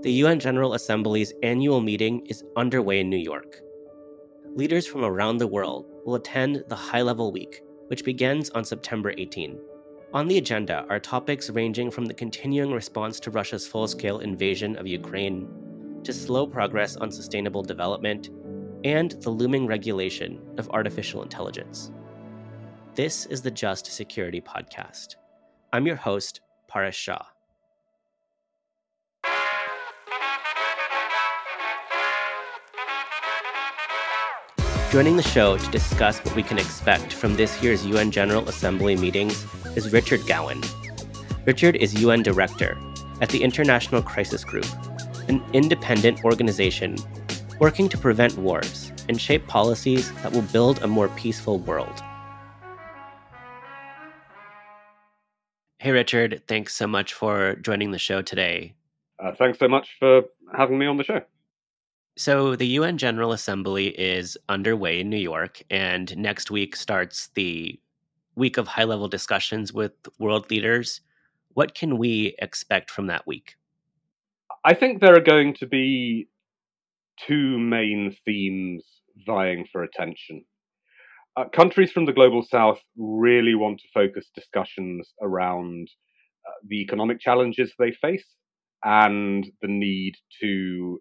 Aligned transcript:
The 0.00 0.12
UN 0.12 0.38
General 0.38 0.74
Assembly's 0.74 1.32
annual 1.42 1.80
meeting 1.80 2.24
is 2.26 2.44
underway 2.56 3.00
in 3.00 3.10
New 3.10 3.16
York. 3.16 3.60
Leaders 4.54 4.86
from 4.86 5.04
around 5.04 5.38
the 5.38 5.46
world 5.48 5.86
will 6.04 6.14
attend 6.14 6.62
the 6.68 6.76
High 6.76 7.02
Level 7.02 7.32
Week, 7.32 7.62
which 7.88 8.04
begins 8.04 8.48
on 8.50 8.64
September 8.64 9.12
18. 9.18 9.58
On 10.14 10.28
the 10.28 10.38
agenda 10.38 10.86
are 10.88 11.00
topics 11.00 11.50
ranging 11.50 11.90
from 11.90 12.04
the 12.04 12.14
continuing 12.14 12.70
response 12.70 13.18
to 13.18 13.32
Russia's 13.32 13.66
full 13.66 13.88
scale 13.88 14.20
invasion 14.20 14.76
of 14.76 14.86
Ukraine 14.86 15.48
to 16.04 16.12
slow 16.12 16.46
progress 16.46 16.94
on 16.94 17.10
sustainable 17.10 17.64
development 17.64 18.30
and 18.84 19.10
the 19.22 19.30
looming 19.30 19.66
regulation 19.66 20.40
of 20.58 20.70
artificial 20.70 21.24
intelligence. 21.24 21.90
This 22.94 23.26
is 23.26 23.42
the 23.42 23.50
Just 23.50 23.86
Security 23.86 24.40
Podcast. 24.40 25.16
I'm 25.72 25.88
your 25.88 25.96
host, 25.96 26.40
Paras 26.68 26.94
Shah. 26.94 27.24
Joining 34.90 35.18
the 35.18 35.22
show 35.22 35.58
to 35.58 35.70
discuss 35.70 36.18
what 36.20 36.34
we 36.34 36.42
can 36.42 36.56
expect 36.56 37.12
from 37.12 37.36
this 37.36 37.62
year's 37.62 37.84
UN 37.84 38.10
General 38.10 38.48
Assembly 38.48 38.96
meetings 38.96 39.44
is 39.76 39.92
Richard 39.92 40.26
Gowan. 40.26 40.62
Richard 41.44 41.76
is 41.76 42.00
UN 42.00 42.22
Director 42.22 42.78
at 43.20 43.28
the 43.28 43.42
International 43.42 44.00
Crisis 44.00 44.44
Group, 44.44 44.64
an 45.28 45.44
independent 45.52 46.24
organization 46.24 46.96
working 47.60 47.90
to 47.90 47.98
prevent 47.98 48.38
wars 48.38 48.90
and 49.10 49.20
shape 49.20 49.46
policies 49.46 50.10
that 50.22 50.32
will 50.32 50.40
build 50.40 50.82
a 50.82 50.86
more 50.86 51.08
peaceful 51.08 51.58
world. 51.58 52.02
Hey, 55.80 55.90
Richard, 55.90 56.40
thanks 56.48 56.74
so 56.74 56.86
much 56.86 57.12
for 57.12 57.56
joining 57.56 57.90
the 57.90 57.98
show 57.98 58.22
today. 58.22 58.72
Uh, 59.22 59.32
thanks 59.34 59.58
so 59.58 59.68
much 59.68 59.96
for 59.98 60.22
having 60.56 60.78
me 60.78 60.86
on 60.86 60.96
the 60.96 61.04
show. 61.04 61.20
So, 62.18 62.56
the 62.56 62.66
UN 62.66 62.98
General 62.98 63.30
Assembly 63.30 63.90
is 63.90 64.36
underway 64.48 64.98
in 64.98 65.08
New 65.08 65.18
York, 65.18 65.62
and 65.70 66.16
next 66.16 66.50
week 66.50 66.74
starts 66.74 67.28
the 67.36 67.78
week 68.34 68.56
of 68.56 68.66
high 68.66 68.82
level 68.82 69.06
discussions 69.06 69.72
with 69.72 69.92
world 70.18 70.50
leaders. 70.50 71.00
What 71.54 71.76
can 71.76 71.96
we 71.96 72.34
expect 72.40 72.90
from 72.90 73.06
that 73.06 73.24
week? 73.24 73.54
I 74.64 74.74
think 74.74 75.00
there 75.00 75.14
are 75.14 75.20
going 75.20 75.54
to 75.60 75.66
be 75.68 76.26
two 77.24 77.56
main 77.56 78.16
themes 78.24 78.82
vying 79.24 79.68
for 79.70 79.84
attention. 79.84 80.44
Uh, 81.36 81.44
countries 81.54 81.92
from 81.92 82.04
the 82.04 82.12
global 82.12 82.42
south 82.42 82.80
really 82.96 83.54
want 83.54 83.78
to 83.78 83.88
focus 83.94 84.26
discussions 84.34 85.08
around 85.22 85.86
uh, 86.44 86.50
the 86.66 86.80
economic 86.80 87.20
challenges 87.20 87.72
they 87.78 87.92
face 87.92 88.26
and 88.82 89.46
the 89.62 89.68
need 89.68 90.14
to 90.42 91.00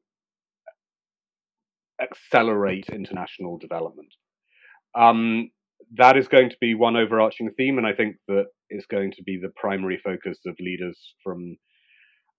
accelerate 2.02 2.88
international 2.90 3.58
development. 3.58 4.14
Um, 4.96 5.52
that 5.96 6.18
is 6.18 6.28
going 6.28 6.50
to 6.50 6.58
be 6.60 6.74
one 6.74 6.96
overarching 6.96 7.50
theme, 7.58 7.78
and 7.78 7.88
I 7.88 7.94
think 7.94 8.18
that 8.28 8.48
is 8.70 8.86
going 8.88 9.12
to 9.12 9.24
be 9.24 9.40
the 9.42 9.52
primary 9.56 10.00
focus 10.04 10.40
of 10.46 10.56
leaders 10.60 10.98
from 11.24 11.58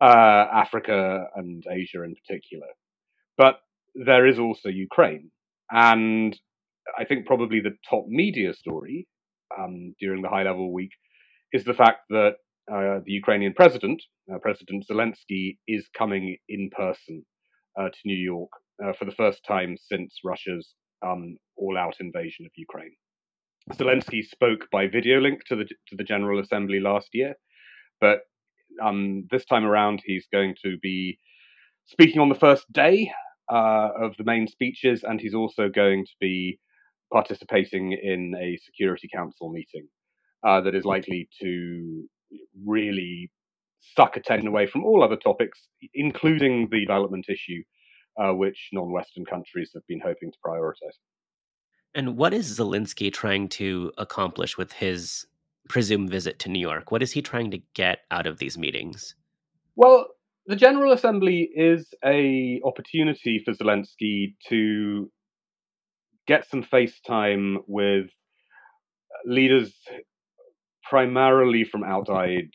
uh, 0.01 0.47
Africa 0.53 1.25
and 1.35 1.63
Asia 1.71 2.03
in 2.03 2.15
particular. 2.15 2.67
But 3.37 3.61
there 3.95 4.27
is 4.27 4.39
also 4.39 4.69
Ukraine, 4.69 5.31
and 5.71 6.39
I 6.99 7.05
think 7.05 7.27
probably 7.27 7.61
the 7.61 7.77
top 7.89 8.05
media 8.09 8.53
story 8.55 9.07
um, 9.57 9.95
during 10.01 10.23
the 10.23 10.29
high 10.29 10.43
level 10.43 10.73
week 10.73 10.91
is 11.53 11.65
the 11.65 11.75
fact 11.75 12.01
that 12.11 12.35
uh, 12.71 13.01
the 13.05 13.13
Ukrainian 13.13 13.55
president, 13.55 14.03
uh, 14.33 14.39
President 14.39 14.85
Zelensky, 14.91 15.57
is 15.67 15.89
coming 15.97 16.37
in 16.49 16.71
person 16.71 17.25
uh, 17.79 17.89
to 17.89 17.99
New 18.05 18.17
York 18.17 18.51
uh, 18.85 18.93
for 18.99 19.05
the 19.05 19.13
first 19.13 19.41
time 19.47 19.77
since 19.91 20.19
Russia's 20.25 20.75
um, 21.05 21.37
all-out 21.57 21.97
invasion 22.01 22.47
of 22.47 22.53
Ukraine. 22.57 22.93
Zelensky 23.73 24.25
spoke 24.25 24.67
by 24.73 24.87
video 24.87 25.21
link 25.21 25.41
to 25.47 25.57
the 25.57 25.65
to 25.65 25.97
the 25.97 26.05
General 26.05 26.41
Assembly 26.41 26.81
last 26.81 27.09
year, 27.13 27.35
but 28.01 28.21
um, 28.83 29.27
this 29.31 29.45
time 29.45 29.65
around 29.65 30.01
he's 30.05 30.27
going 30.33 30.55
to 30.65 30.79
be 30.83 31.19
speaking 31.87 32.21
on 32.21 32.29
the 32.29 32.35
first 32.35 32.71
day 32.73 33.13
uh, 33.53 33.89
of 34.01 34.17
the 34.17 34.25
main 34.25 34.47
speeches, 34.47 35.05
and 35.05 35.21
he's 35.21 35.35
also 35.35 35.69
going 35.69 36.05
to 36.05 36.13
be 36.21 36.59
participating 37.13 37.93
in 37.93 38.35
a 38.41 38.59
Security 38.65 39.09
Council 39.15 39.51
meeting 39.51 39.87
uh, 40.47 40.61
that 40.61 40.75
is 40.75 40.85
likely 40.85 41.29
to 41.41 42.05
really 42.67 43.31
suck 43.81 44.17
attention 44.17 44.49
away 44.49 44.67
from 44.67 44.85
all 44.85 45.03
other 45.03 45.17
topics, 45.17 45.69
including 45.95 46.69
the 46.71 46.81
development 46.81 47.27
issue 47.29 47.63
uh, 48.19 48.33
which 48.33 48.69
non 48.73 48.91
Western 48.93 49.25
countries 49.25 49.71
have 49.75 49.87
been 49.87 50.01
hoping 50.01 50.31
to 50.33 50.39
prioritize. 50.45 50.97
And 51.95 52.17
what 52.17 52.35
is 52.35 52.59
Zelensky 52.59 53.13
trying 53.13 53.49
to 53.51 53.93
accomplish 53.99 54.59
with 54.59 54.73
his 54.73 55.27
presumed 55.69 56.11
visit 56.11 56.39
to 56.41 56.49
New 56.49 56.61
York? 56.61 56.91
What 56.91 57.03
is 57.03 57.13
he 57.13 57.23
trying 57.23 57.51
to 57.51 57.61
get 57.75 58.01
out 58.11 58.27
of 58.27 58.39
these 58.39 58.59
meetings? 58.59 59.15
Well, 59.77 60.07
the 60.47 60.57
General 60.57 60.93
Assembly 60.93 61.49
is 61.55 61.93
a 62.05 62.61
opportunity 62.65 63.43
for 63.45 63.53
Zelensky 63.53 64.35
to 64.49 65.11
get 66.27 66.49
some 66.49 66.63
face 66.63 67.01
time 67.01 67.59
with 67.67 68.07
leaders 69.25 69.75
primarily 70.89 71.65
from 71.65 71.85
outside 71.85 72.51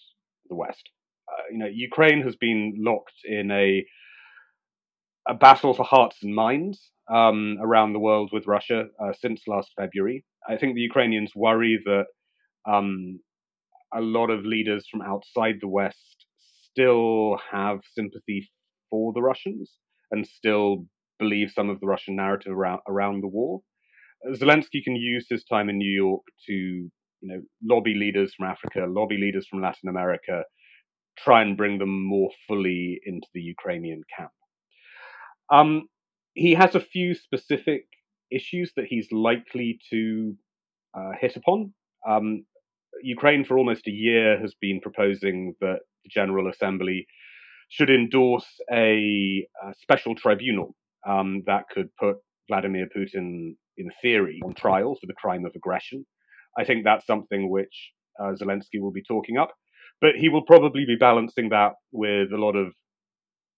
the 0.49 0.55
West. 0.55 0.89
Uh, 1.27 1.43
you 1.51 1.57
know, 1.59 1.69
Ukraine 1.71 2.21
has 2.21 2.35
been 2.35 2.73
locked 2.77 3.13
in 3.25 3.51
a 3.51 3.85
a 5.27 5.33
battle 5.33 5.73
for 5.73 5.83
hearts 5.83 6.17
and 6.21 6.35
minds 6.35 6.91
um, 7.11 7.57
around 7.61 7.93
the 7.93 7.99
world 7.99 8.29
with 8.33 8.47
Russia 8.47 8.85
uh, 9.01 9.13
since 9.13 9.41
last 9.47 9.71
February. 9.79 10.25
I 10.49 10.57
think 10.57 10.75
the 10.75 10.81
Ukrainians 10.81 11.31
worry 11.35 11.79
that 11.85 12.05
um, 12.69 13.19
a 13.93 14.01
lot 14.01 14.29
of 14.29 14.45
leaders 14.45 14.85
from 14.89 15.01
outside 15.01 15.55
the 15.61 15.67
West 15.67 16.25
still 16.71 17.37
have 17.51 17.79
sympathy 17.95 18.49
for 18.89 19.13
the 19.13 19.21
Russians 19.21 19.71
and 20.11 20.27
still 20.27 20.85
believe 21.19 21.51
some 21.51 21.69
of 21.69 21.79
the 21.79 21.87
Russian 21.87 22.15
narrative 22.15 22.53
around, 22.53 22.81
around 22.87 23.21
the 23.21 23.27
war. 23.27 23.61
Zelensky 24.33 24.83
can 24.83 24.95
use 24.95 25.27
his 25.29 25.43
time 25.45 25.69
in 25.69 25.77
New 25.77 25.91
York 25.91 26.21
to, 26.47 26.53
you 26.53 26.89
know, 27.21 27.41
lobby 27.63 27.93
leaders 27.93 28.33
from 28.35 28.47
Africa, 28.47 28.85
lobby 28.87 29.17
leaders 29.17 29.47
from 29.49 29.61
Latin 29.61 29.89
America, 29.89 30.43
try 31.17 31.41
and 31.41 31.57
bring 31.57 31.77
them 31.77 32.05
more 32.05 32.29
fully 32.47 32.99
into 33.05 33.27
the 33.33 33.41
Ukrainian 33.41 34.01
camp. 34.17 34.31
Um, 35.51 35.87
he 36.33 36.53
has 36.53 36.75
a 36.75 36.79
few 36.79 37.13
specific 37.13 37.85
issues 38.31 38.71
that 38.75 38.85
he's 38.85 39.07
likely 39.11 39.79
to 39.91 40.35
uh, 40.97 41.11
hit 41.19 41.35
upon. 41.35 41.73
Um, 42.07 42.45
Ukraine, 43.01 43.45
for 43.45 43.57
almost 43.57 43.87
a 43.87 43.91
year, 43.91 44.39
has 44.39 44.53
been 44.59 44.79
proposing 44.81 45.55
that 45.61 45.79
the 46.03 46.09
General 46.09 46.49
Assembly 46.49 47.07
should 47.69 47.89
endorse 47.89 48.47
a, 48.71 49.47
a 49.63 49.73
special 49.81 50.15
tribunal 50.15 50.75
um, 51.07 51.43
that 51.47 51.63
could 51.73 51.89
put 51.99 52.17
Vladimir 52.47 52.87
Putin, 52.95 53.55
in 53.77 53.91
theory, 54.01 54.39
on 54.45 54.53
trial 54.53 54.95
for 54.99 55.07
the 55.07 55.13
crime 55.13 55.45
of 55.45 55.53
aggression. 55.55 56.05
I 56.57 56.65
think 56.65 56.83
that's 56.83 57.07
something 57.07 57.49
which 57.49 57.91
uh, 58.19 58.33
Zelensky 58.39 58.79
will 58.79 58.91
be 58.91 59.03
talking 59.03 59.37
up, 59.37 59.51
but 60.01 60.11
he 60.15 60.29
will 60.29 60.43
probably 60.45 60.85
be 60.85 60.97
balancing 60.99 61.49
that 61.49 61.73
with 61.91 62.31
a 62.31 62.37
lot 62.37 62.55
of 62.55 62.73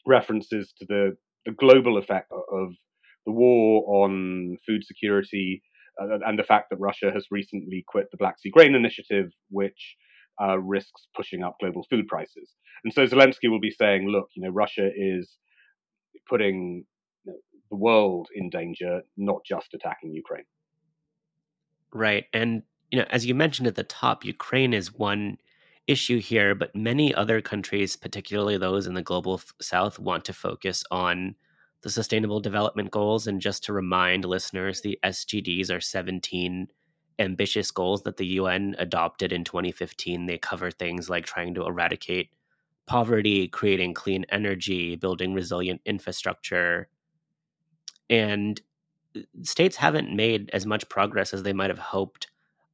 references 0.07 0.73
to 0.79 0.85
the 0.88 1.17
the 1.45 1.51
global 1.51 1.97
effect 1.97 2.31
of 2.31 2.69
the 3.25 3.31
war 3.31 4.03
on 4.03 4.57
food 4.66 4.83
security 4.83 5.61
uh, 6.01 6.19
and 6.25 6.38
the 6.38 6.44
fact 6.44 6.69
that 6.69 6.78
Russia 6.79 7.11
has 7.13 7.25
recently 7.31 7.83
quit 7.88 8.07
the 8.11 8.17
Black 8.17 8.39
Sea 8.39 8.50
Grain 8.51 8.75
Initiative, 8.75 9.31
which 9.50 9.95
uh, 10.41 10.57
risks 10.59 11.07
pushing 11.16 11.44
up 11.44 11.57
global 11.59 11.85
food 11.90 12.08
prices. 12.08 12.49
And 12.84 12.93
so 12.93 13.05
Zelensky 13.05 13.49
will 13.49 13.59
be 13.59 13.72
saying, 13.72 14.08
look, 14.08 14.29
you 14.35 14.43
know, 14.43 14.49
Russia 14.49 14.90
is 14.96 15.37
putting 16.29 16.85
the 17.25 17.75
world 17.75 18.28
in 18.35 18.49
danger, 18.49 19.02
not 19.17 19.41
just 19.46 19.73
attacking 19.73 20.14
Ukraine. 20.14 20.46
Right. 21.93 22.25
And, 22.34 22.64
you 22.91 22.99
know, 22.99 23.05
as 23.09 23.25
you 23.25 23.34
mentioned 23.34 23.67
at 23.67 23.75
the 23.75 23.84
top, 23.84 24.25
Ukraine 24.25 24.73
is 24.73 24.93
one 24.93 25.37
issue 25.87 26.20
here, 26.20 26.55
but 26.55 26.76
many 26.76 27.14
other 27.14 27.41
countries, 27.41 27.96
particularly 27.96 28.58
those 28.58 28.87
in 28.87 28.93
the 28.93 29.02
global 29.02 29.41
south, 29.61 29.99
want 29.99 30.26
to 30.26 30.34
focus 30.34 30.84
on 30.91 31.35
the 31.82 31.90
Sustainable 31.90 32.40
Development 32.40 32.90
Goals. 32.90 33.28
And 33.28 33.40
just 33.40 33.64
to 33.66 33.73
remind 33.73 34.26
listeners, 34.26 34.82
the 34.82 34.97
SDGs 35.03 35.72
are 35.72 35.82
17 35.82 36.67
ambitious 37.20 37.72
goals 37.72 38.03
that 38.03 38.17
the 38.17 38.26
UN 38.26 38.76
adopted 38.79 39.32
in 39.32 39.43
2015. 39.43 40.26
They 40.26 40.37
cover 40.37 40.72
things 40.72 41.09
like 41.09 41.26
trying 41.26 41.53
to 41.55 41.66
eradicate 41.66 42.29
poverty, 42.85 43.47
creating 43.47 43.93
clean 43.93 44.26
energy, 44.29 44.96
building 44.96 45.34
resilient 45.34 45.82
infrastructure. 45.85 46.87
And 48.09 48.61
uh, 49.16 49.22
states 49.43 49.76
haven't 49.76 50.16
made 50.16 50.49
as 50.53 50.66
much 50.66 50.87
progress 50.90 51.34
as 51.34 51.43
they 51.43 51.53
might 51.53 51.70
have 51.70 51.79
hoped 51.79 52.28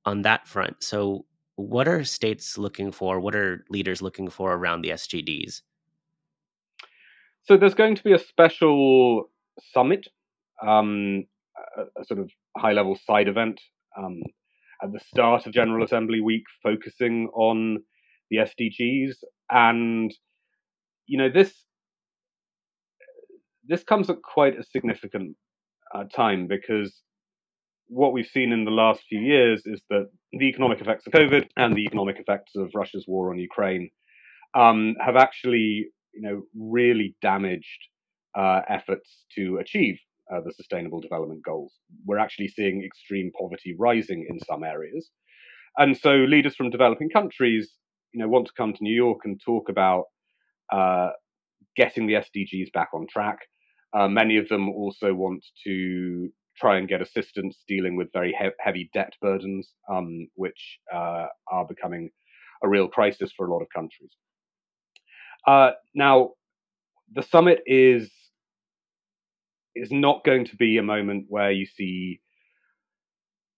on 0.06 0.24
that 0.24 0.48
front. 0.48 0.84
So, 0.84 1.25
what 1.62 1.88
are 1.88 2.04
states 2.04 2.58
looking 2.58 2.92
for? 2.92 3.19
What 3.19 3.36
are 3.36 3.66
leaders 3.69 4.02
looking 4.02 4.30
for 4.30 4.54
around 4.54 4.81
the 4.81 4.90
SDGs? 4.90 5.62
So 7.44 7.58
there's 7.58 7.74
going 7.74 7.96
to 7.96 8.04
be 8.04 8.13
a 8.13 8.19
special 8.19 9.30
summit, 9.74 10.08
um, 10.66 11.25
a, 11.78 12.02
a, 12.02 12.06
sort 12.06 12.19
of 12.19 12.30
high 12.58 12.72
level 12.72 12.98
side 13.06 13.28
event 13.28 13.60
um, 13.98 14.22
at 14.84 14.92
the 14.92 15.00
start 15.00 15.46
of 15.46 15.54
General 15.54 15.84
Assembly 15.84 16.22
week, 16.22 16.44
focusing 16.62 17.30
on 17.34 17.84
the 18.30 18.38
SDGs. 18.38 19.16
And, 19.50 20.13
you 21.08 21.18
know, 21.18 21.30
this 21.30 21.54
this 23.68 23.84
comes 23.84 24.10
at 24.10 24.22
quite 24.22 24.60
a 24.60 24.63
significant 24.63 25.36
uh, 25.94 26.04
time 26.06 26.48
because 26.48 27.02
what 27.92 28.14
we've 28.14 28.28
seen 28.34 28.54
in 28.54 28.64
the 28.64 28.72
last 28.72 29.02
few 29.10 29.20
years 29.20 29.64
is 29.66 29.82
that 29.90 30.10
the 30.32 30.46
economic 30.46 30.80
effects 30.80 31.06
of 31.06 31.12
COVID 31.12 31.50
and 31.58 31.76
the 31.76 31.84
economic 31.84 32.20
effects 32.20 32.54
of 32.56 32.72
Russia's 32.74 33.04
war 33.06 33.32
on 33.32 33.38
Ukraine 33.38 33.90
um, 34.54 34.96
have 35.06 35.18
actually, 35.18 35.88
you 36.14 36.22
know, 36.22 36.44
really 36.58 37.18
damaged 37.22 37.90
uh, 38.34 38.62
efforts 38.70 39.26
to 39.36 39.58
achieve 39.58 39.98
uh, 40.34 40.40
the 40.40 40.54
Sustainable 40.54 41.02
Development 41.02 41.44
Goals. 41.44 41.74
We're 42.06 42.18
actually 42.18 42.48
seeing 42.48 42.82
extreme 42.82 43.30
poverty 43.38 43.76
rising 43.78 44.26
in 44.30 44.40
some 44.40 44.64
areas, 44.64 45.10
and 45.78 45.98
so 45.98 46.12
leaders 46.12 46.56
from 46.56 46.70
developing 46.70 47.10
countries, 47.10 47.74
you 48.14 48.22
know, 48.22 48.30
want 48.30 48.48
to 48.48 48.54
come 48.56 48.72
to 48.72 48.84
New 48.84 48.96
York 48.96 49.20
and 49.26 49.40
talk 49.46 49.68
about 49.68 50.06
uh, 50.72 51.10
getting 51.76 52.08
the 52.08 52.14
SDGs 52.14 52.72
back 52.72 52.90
on 52.94 53.06
track. 53.12 53.40
Uh, 53.94 54.08
many 54.08 54.38
of 54.38 54.48
them 54.48 54.70
also 54.70 55.14
want 55.14 55.46
to 55.66 56.30
try 56.57 56.77
and 56.77 56.88
get 56.88 57.01
assistance 57.01 57.63
dealing 57.68 57.95
with 57.95 58.12
very 58.13 58.36
he- 58.39 58.50
heavy 58.59 58.89
debt 58.94 59.13
burdens, 59.21 59.74
um, 59.92 60.27
which 60.36 60.80
uh, 60.94 61.27
are 61.51 61.65
becoming 61.68 62.09
a 62.63 62.69
real 62.69 62.88
crisis 62.88 63.31
for 63.36 63.48
a 63.48 63.53
lot 63.53 63.62
of 63.62 63.68
countries. 63.74 64.12
Uh, 65.48 65.71
now, 65.95 66.31
the 67.13 67.24
summit 67.24 67.62
is 67.65 68.12
is 69.75 69.92
not 69.92 70.24
going 70.25 70.45
to 70.45 70.56
be 70.57 70.77
a 70.77 70.83
moment 70.83 71.25
where 71.30 71.51
you 71.51 71.65
see 71.65 72.19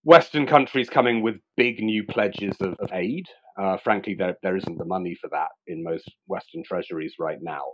Western 0.04 0.46
countries 0.46 0.88
coming 0.88 1.22
with 1.22 1.36
big 1.56 1.80
new 1.80 2.04
pledges 2.04 2.56
of, 2.60 2.74
of 2.78 2.90
aid. 2.92 3.26
Uh, 3.60 3.76
frankly, 3.78 4.14
there 4.14 4.36
there 4.42 4.56
isn't 4.56 4.78
the 4.78 4.84
money 4.84 5.14
for 5.20 5.28
that 5.30 5.48
in 5.66 5.82
most 5.82 6.10
Western 6.26 6.62
treasuries 6.64 7.14
right 7.18 7.38
now. 7.42 7.64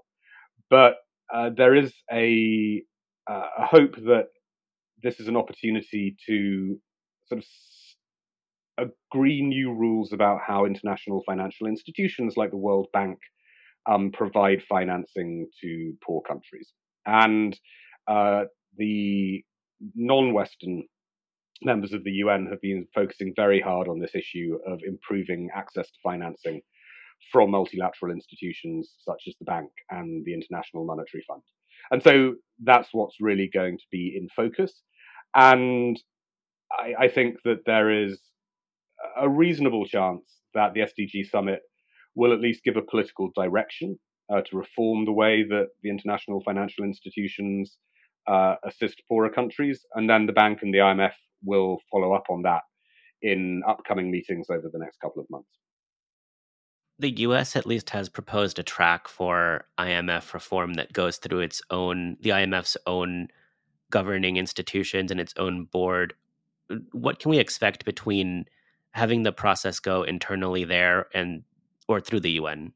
But 0.71 0.97
uh, 1.33 1.51
there 1.57 1.75
is 1.75 1.93
a, 2.13 2.83
uh, 3.31 3.49
a 3.59 3.67
hope 3.67 3.97
that 3.97 4.29
this 5.03 5.21
is 5.21 5.29
an 5.29 5.37
opportunity 5.37 6.17
to 6.27 6.79
sort 7.27 7.43
of 7.43 8.89
agree 9.13 9.43
new 9.43 9.73
rules 9.73 10.13
about 10.13 10.41
how 10.47 10.65
international 10.65 11.23
financial 11.27 11.67
institutions 11.67 12.35
like 12.37 12.51
the 12.51 12.57
World 12.57 12.89
Bank 12.93 13.19
um, 13.91 14.11
provide 14.13 14.63
financing 14.69 15.49
to 15.63 15.95
poor 16.05 16.23
countries. 16.23 16.73
And 17.07 17.59
uh, 18.09 18.45
the 18.77 19.43
non 19.95 20.33
Western 20.33 20.85
members 21.63 21.93
of 21.93 22.05
the 22.05 22.13
UN 22.13 22.47
have 22.51 22.61
been 22.61 22.87
focusing 22.95 23.33
very 23.37 23.61
hard 23.61 23.89
on 23.89 23.99
this 23.99 24.15
issue 24.15 24.59
of 24.67 24.81
improving 24.87 25.49
access 25.55 25.87
to 25.87 25.99
financing 26.03 26.63
from 27.31 27.51
multilateral 27.51 28.13
institutions 28.13 28.95
such 29.05 29.25
as 29.29 29.35
the 29.39 29.45
bank 29.45 29.71
and 29.91 30.25
the 30.25 30.33
International 30.33 30.87
Monetary 30.87 31.23
Fund. 31.29 31.43
And 31.91 32.03
so 32.03 32.35
that's 32.63 32.89
what's 32.93 33.17
really 33.21 33.51
going 33.53 33.77
to 33.79 33.85
be 33.91 34.17
in 34.17 34.29
focus. 34.35 34.73
And 35.35 36.01
I, 36.73 37.05
I 37.05 37.09
think 37.09 37.37
that 37.45 37.65
there 37.67 37.91
is 37.91 38.21
a 39.17 39.29
reasonable 39.29 39.87
chance 39.87 40.23
that 40.55 40.75
the 40.75 40.81
SDG 40.81 41.29
summit 41.31 41.61
will 42.15 42.33
at 42.33 42.41
least 42.41 42.65
give 42.65 42.77
a 42.77 42.83
political 42.83 43.31
direction 43.37 43.99
uh, 44.33 44.41
to 44.43 44.57
reform 44.57 45.05
the 45.05 45.13
way 45.13 45.45
that 45.49 45.69
the 45.83 45.91
international 45.91 46.43
financial 46.43 46.85
institutions 46.85 47.79
uh, 48.27 48.57
assist 48.65 49.03
poorer 49.09 49.31
countries. 49.31 49.85
And 49.95 50.09
then 50.09 50.27
the 50.27 50.33
bank 50.33 50.61
and 50.63 50.73
the 50.73 50.79
IMF 50.79 51.13
will 51.45 51.79
follow 51.91 52.13
up 52.13 52.25
on 52.31 52.43
that 52.43 52.63
in 53.23 53.63
upcoming 53.69 54.11
meetings 54.11 54.47
over 54.51 54.69
the 54.73 54.79
next 54.79 55.01
couple 55.01 55.23
of 55.23 55.31
months. 55.31 55.49
The 56.99 57.11
US 57.21 57.57
at 57.57 57.67
least 57.67 57.91
has 57.91 58.09
proposed 58.09 58.59
a 58.59 58.63
track 58.63 59.09
for 59.09 59.65
IMF 59.79 60.35
reform 60.35 60.75
that 60.75 60.93
goes 60.93 61.17
through 61.17 61.41
its 61.41 61.63
own, 61.71 62.17
the 62.21 62.31
IMF's 62.31 62.77
own 62.87 63.29
governing 63.91 64.37
institutions 64.37 65.11
and 65.11 65.21
its 65.21 65.35
own 65.37 65.65
board. 65.65 66.15
What 66.93 67.19
can 67.19 67.31
we 67.31 67.39
expect 67.39 67.85
between 67.85 68.47
having 68.93 69.23
the 69.23 69.33
process 69.33 69.81
go 69.81 70.03
internally 70.03 70.65
there 70.65 71.07
and 71.15 71.43
or 71.89 72.01
through 72.01 72.21
the 72.21 72.33
UN? 72.33 72.73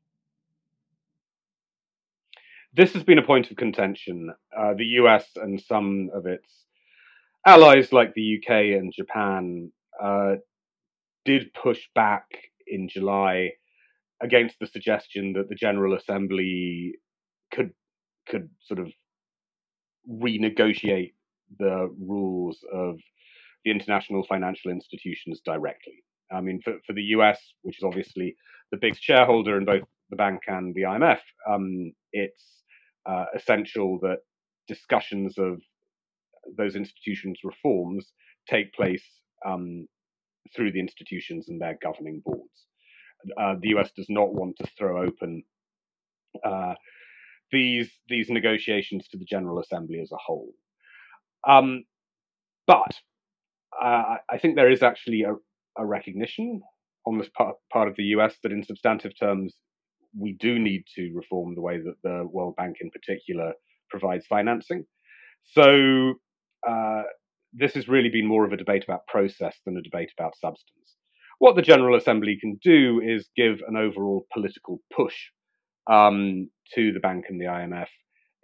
This 2.73 2.93
has 2.95 3.05
been 3.05 3.19
a 3.19 3.23
point 3.23 3.51
of 3.51 3.57
contention. 3.57 4.35
Uh, 4.57 4.75
the 4.75 4.85
US 5.01 5.25
and 5.37 5.61
some 5.61 6.11
of 6.13 6.27
its 6.27 6.49
allies, 7.47 7.93
like 7.93 8.15
the 8.15 8.39
UK 8.39 8.77
and 8.79 8.93
Japan, 8.93 9.71
uh, 10.03 10.35
did 11.25 11.55
push 11.55 11.81
back 11.95 12.27
in 12.67 12.89
July 12.89 13.53
against 14.21 14.59
the 14.59 14.67
suggestion 14.67 15.35
that 15.35 15.49
the 15.49 15.55
General 15.55 15.95
Assembly 15.95 16.95
could 17.53 17.73
could 18.27 18.49
sort 18.67 18.81
of 18.81 18.89
renegotiate 20.11 21.13
the 21.59 21.93
rules 21.99 22.59
of 22.73 22.97
the 23.65 23.71
international 23.71 24.25
financial 24.29 24.71
institutions 24.71 25.41
directly. 25.45 26.03
I 26.33 26.41
mean, 26.41 26.61
for, 26.63 26.75
for 26.87 26.93
the 26.93 27.03
US, 27.17 27.39
which 27.63 27.79
is 27.79 27.85
obviously 27.85 28.37
the 28.71 28.79
big 28.79 28.97
shareholder 28.97 29.57
in 29.57 29.65
both 29.65 29.85
the 30.11 30.17
bank 30.17 30.43
and 30.47 30.75
the 30.75 30.83
IMF, 30.83 31.21
um, 31.49 31.93
it's 32.13 32.63
uh, 33.07 33.27
essential 33.35 33.99
that 34.01 34.19
discussions 34.69 35.39
of 35.39 35.61
those 36.57 36.77
institutions' 36.77 37.41
reforms 37.45 38.13
take 38.49 38.73
place 38.75 39.05
um, 39.47 39.87
through 40.55 40.73
the 40.73 40.81
institutions 40.81 41.49
and 41.49 41.61
their 41.61 41.79
governing 41.83 42.23
boards. 42.25 42.67
Uh, 43.39 43.55
the 43.61 43.69
US 43.69 43.91
does 43.97 44.07
not 44.09 44.35
want 44.35 44.57
to 44.59 44.67
throw 44.77 45.03
open 45.03 45.43
uh, 46.45 46.75
these 47.55 47.91
these 48.09 48.29
negotiations 48.29 49.09
to 49.09 49.17
the 49.17 49.25
General 49.25 49.61
Assembly 49.61 50.01
as 50.03 50.13
a 50.13 50.23
whole. 50.27 50.53
Um, 51.49 51.85
but 52.67 52.93
uh, 53.83 54.17
I 54.31 54.39
think 54.39 54.57
there 54.57 54.71
is 54.71 54.83
actually 54.83 55.23
a, 55.23 55.35
a 55.81 55.87
recognition 55.87 56.63
on 57.07 57.19
this 57.19 57.29
part, 57.37 57.57
part 57.73 57.89
of 57.89 57.97
the 57.97 58.05
US 58.17 58.35
that, 58.43 58.53
in 58.53 58.65
substantive 58.65 59.13
terms, 59.19 59.55
we 60.19 60.33
do 60.33 60.59
need 60.59 60.85
to 60.97 61.13
reform 61.15 61.55
the 61.55 61.61
way 61.61 61.79
that 61.79 61.97
the 62.03 62.27
World 62.31 62.57
Bank, 62.57 62.77
in 62.81 62.91
particular, 62.91 63.53
provides 63.91 64.27
financing. 64.27 64.85
So 65.43 66.15
uh, 66.69 67.03
this 67.53 67.75
has 67.75 67.89
really 67.89 68.09
been 68.11 68.27
more 68.27 68.47
of 68.47 68.53
a 68.53 68.57
debate 68.57 68.85
about 68.85 69.07
process 69.07 69.57
than 69.65 69.77
a 69.77 69.83
debate 69.83 70.13
about 70.19 70.37
substance. 70.39 70.97
What 71.39 71.57
the 71.57 71.63
General 71.63 71.97
Assembly 71.97 72.39
can 72.41 72.59
do 72.63 73.03
is 73.05 73.29
give 73.37 73.61
an 73.69 73.77
overall 73.77 74.27
political 74.33 74.81
push 74.95 75.17
um, 75.87 76.51
to 76.75 76.93
the 76.93 77.01
bank 77.01 77.27
and 77.29 77.41
the 77.41 77.47
IMF. 77.47 77.89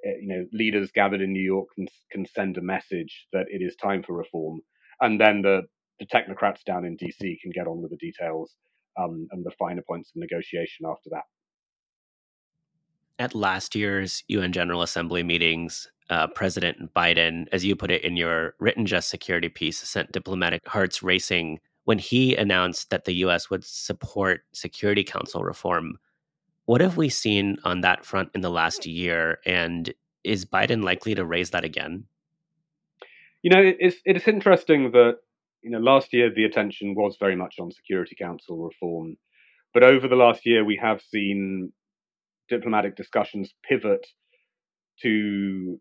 Uh, 0.06 0.16
you 0.20 0.28
know, 0.28 0.47
leaders 0.52 0.90
gathered 0.92 1.20
in 1.20 1.32
New 1.32 1.42
York 1.42 1.68
can, 1.75 1.87
can 2.11 2.26
send 2.26 2.56
a 2.56 2.62
message 2.62 3.26
that 3.32 3.47
it 3.49 3.62
is 3.62 3.76
time 3.76 4.02
for 4.02 4.16
reform, 4.16 4.61
and 5.00 5.20
then 5.20 5.42
the 5.42 5.62
the 5.99 6.06
technocrats 6.06 6.64
down 6.64 6.85
in 6.85 6.97
DC 6.97 7.40
can 7.42 7.52
get 7.52 7.66
on 7.66 7.82
with 7.82 7.90
the 7.90 7.97
details 7.99 8.56
um, 8.99 9.28
and 9.32 9.44
the 9.44 9.52
finer 9.59 9.82
points 9.87 10.11
of 10.11 10.20
negotiation 10.20 10.87
after 10.87 11.11
that. 11.11 11.25
At 13.18 13.35
last 13.35 13.75
year's 13.75 14.25
UN 14.28 14.52
General 14.52 14.80
Assembly 14.80 15.23
meetings, 15.23 15.90
uh, 16.09 16.26
President 16.28 16.92
Biden, 16.94 17.47
as 17.52 17.64
you 17.64 17.76
put 17.76 17.90
it 17.90 18.02
in 18.02 18.16
your 18.16 18.54
written 18.59 18.87
just 18.87 19.11
security 19.11 19.50
piece, 19.50 19.78
sent 19.78 20.11
diplomatic 20.11 20.66
hearts 20.66 21.02
racing 21.02 21.61
when 21.85 21.99
he 21.99 22.35
announced 22.35 22.90
that 22.90 23.04
the 23.04 23.14
US 23.14 23.50
would 23.50 23.64
support 23.64 24.42
Security 24.52 25.04
Council 25.04 25.42
reform 25.42 25.99
what 26.71 26.81
have 26.81 26.97
we 26.97 27.09
seen 27.09 27.57
on 27.65 27.81
that 27.81 28.05
front 28.05 28.31
in 28.33 28.43
the 28.43 28.49
last 28.49 28.87
year? 28.87 29.41
And 29.45 29.93
is 30.23 30.45
Biden 30.45 30.85
likely 30.85 31.17
to 31.17 31.25
raise 31.25 31.50
that 31.50 31.65
again? 31.65 32.05
You 33.43 33.50
know, 33.50 33.73
it's 33.81 33.97
it's 34.05 34.29
interesting 34.29 34.93
that 34.93 35.17
you 35.62 35.71
know 35.73 35.81
last 35.81 36.12
year 36.12 36.31
the 36.33 36.45
attention 36.45 36.95
was 36.95 37.17
very 37.19 37.35
much 37.35 37.57
on 37.59 37.73
Security 37.73 38.15
Council 38.15 38.57
reform, 38.57 39.17
but 39.75 39.83
over 39.83 40.07
the 40.07 40.15
last 40.15 40.47
year 40.47 40.65
we 40.65 40.79
have 40.81 41.00
seen 41.03 41.73
diplomatic 42.49 42.95
discussions 42.95 43.53
pivot 43.69 44.07
to 45.03 45.77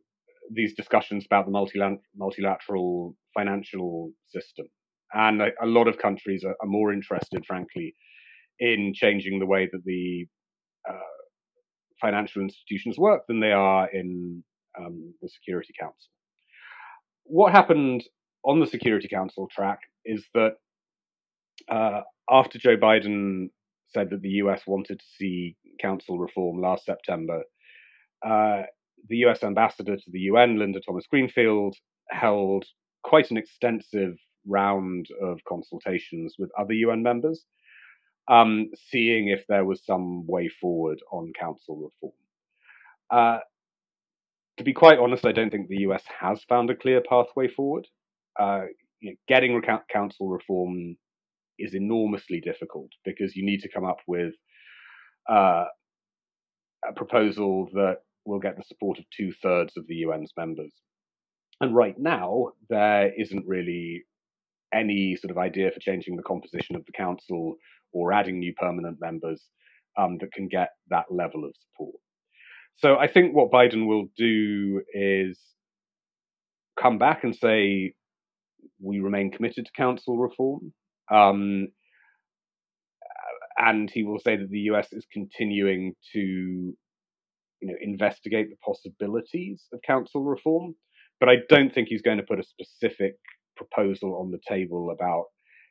these 0.52 0.74
discussions 0.74 1.24
about 1.24 1.46
the 1.46 2.00
multilateral 2.16 3.16
financial 3.38 4.12
system, 4.26 4.66
and 5.14 5.40
a, 5.40 5.50
a 5.62 5.68
lot 5.68 5.88
of 5.88 6.00
countries 6.00 6.44
are, 6.44 6.56
are 6.64 6.74
more 6.78 6.92
interested, 6.92 7.46
frankly, 7.46 7.94
in 8.58 8.92
changing 8.96 9.38
the 9.38 9.46
way 9.46 9.70
that 9.72 9.84
the 9.86 10.26
uh, 10.88 10.94
financial 12.02 12.42
institutions 12.42 12.98
work 12.98 13.24
than 13.28 13.40
they 13.40 13.52
are 13.52 13.90
in 13.90 14.44
um, 14.78 15.14
the 15.22 15.30
Security 15.30 15.74
Council. 15.80 16.10
What 17.24 17.52
happened 17.52 18.04
on 18.44 18.60
the 18.60 18.68
Security 18.68 19.08
Council 19.08 19.48
track 19.52 19.80
is 20.06 20.26
that 20.34 20.54
uh, 21.70 22.02
after 22.30 22.58
Joe 22.58 22.78
Biden 22.78 23.50
said 23.94 24.10
that 24.12 24.22
the 24.22 24.42
US 24.44 24.62
wanted 24.68 25.00
to 25.00 25.06
see 25.18 25.56
council 25.82 26.20
reform 26.20 26.62
last 26.62 26.86
September, 26.86 27.44
uh, 28.26 28.64
the 29.08 29.18
US 29.26 29.44
ambassador 29.44 29.96
to 29.96 30.12
the 30.12 30.20
UN, 30.20 30.58
Linda 30.60 30.80
Thomas 30.86 31.06
Greenfield, 31.10 31.76
held 32.10 32.66
quite 33.04 33.32
an 33.32 33.38
extensive 33.38 34.16
round 34.48 35.08
of 35.22 35.40
consultations 35.48 36.36
with 36.38 36.50
other 36.58 36.74
UN 36.74 37.04
members, 37.04 37.46
um, 38.30 38.70
seeing 38.90 39.28
if 39.30 39.44
there 39.50 39.66
was 39.66 39.84
some 39.86 40.26
way 40.28 40.50
forward 40.62 41.00
on 41.12 41.34
council 41.38 41.76
reform. 41.78 42.14
Uh, 43.12 43.40
to 44.58 44.64
be 44.64 44.74
quite 44.74 45.00
honest, 45.00 45.26
I 45.26 45.32
don't 45.32 45.50
think 45.50 45.68
the 45.68 45.88
US 45.90 46.04
has 46.20 46.44
found 46.48 46.70
a 46.70 46.76
clear 46.76 47.02
pathway 47.02 47.48
forward. 47.48 47.88
Uh, 48.40 48.66
you 49.00 49.12
know, 49.12 49.16
getting 49.28 49.62
council 49.92 50.30
reform 50.30 50.96
is 51.58 51.74
enormously 51.74 52.40
difficult 52.40 52.90
because 53.04 53.36
you 53.36 53.46
need 53.46 53.62
to 53.62 53.70
come 53.70 53.86
up 53.86 54.00
with 54.08 54.34
uh, 55.30 55.66
a 56.88 56.94
proposal 56.96 57.70
that 57.74 57.98
will 58.26 58.40
get 58.40 58.58
the 58.58 58.64
support 58.64 59.00
of 59.00 59.06
two 59.16 59.32
thirds 59.42 59.74
of 59.76 59.88
the 59.88 60.04
UN's 60.04 60.34
members. 60.38 60.74
And 61.62 61.76
right 61.76 61.98
now, 61.98 62.52
there 62.70 63.12
isn't 63.18 63.46
really 63.48 64.04
any 64.74 65.16
sort 65.16 65.32
of 65.32 65.38
idea 65.38 65.72
for 65.72 65.80
changing 65.80 66.16
the 66.16 66.24
composition 66.24 66.76
of 66.76 66.86
the 66.86 66.92
council 66.92 67.56
or 67.92 68.14
adding 68.14 68.40
new 68.40 68.54
permanent 68.54 68.98
members 69.00 69.42
um, 69.98 70.18
that 70.20 70.32
can 70.34 70.48
get 70.48 70.70
that 70.90 71.06
level 71.10 71.46
of 71.46 71.54
support. 71.60 71.96
So 72.78 72.98
I 72.98 73.08
think 73.08 73.36
what 73.36 73.52
Biden 73.52 73.88
will 73.88 74.08
do 74.18 74.82
is 74.94 75.40
come 76.80 76.98
back 76.98 77.24
and 77.24 77.36
say 77.36 77.94
we 78.82 79.00
remain 79.00 79.32
committed 79.32 79.66
to 79.66 79.72
council 79.76 80.18
reform. 80.18 80.74
Um, 81.12 81.70
and 83.58 83.90
he 83.92 84.04
will 84.04 84.20
say 84.20 84.38
that 84.38 84.50
the 84.50 84.72
US 84.72 84.88
is 84.94 85.06
continuing 85.12 85.94
to 86.14 86.20
you 86.20 87.68
know 87.68 87.76
investigate 87.82 88.48
the 88.50 88.56
possibilities 88.66 89.66
of 89.74 89.82
council 89.86 90.24
reform 90.24 90.76
but 91.20 91.30
I 91.30 91.36
don't 91.50 91.74
think 91.74 91.90
he's 91.90 92.02
going 92.02 92.18
to 92.18 92.24
put 92.24 92.40
a 92.40 92.44
specific 92.44 93.16
proposal 93.58 94.18
on 94.22 94.32
the 94.32 94.40
table 94.48 94.90
about 94.92 95.26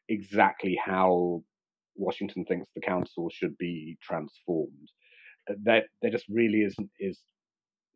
exactly 0.08 0.78
how 0.82 1.42
Washington 1.98 2.44
thinks 2.44 2.68
the 2.74 2.80
council 2.80 3.28
should 3.30 3.56
be 3.58 3.98
transformed. 4.02 4.88
Uh, 5.50 5.54
there, 5.62 5.82
there 6.00 6.10
just 6.10 6.26
really 6.28 6.62
isn't 6.62 6.90
is 6.98 7.20